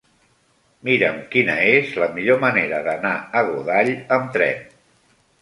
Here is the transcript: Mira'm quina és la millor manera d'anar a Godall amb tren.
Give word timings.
Mira'm 0.87 1.19
quina 1.35 1.57
és 1.73 1.91
la 2.05 2.07
millor 2.15 2.41
manera 2.45 2.81
d'anar 2.89 3.13
a 3.21 3.45
Godall 3.51 3.93
amb 4.19 4.35
tren. 4.39 4.67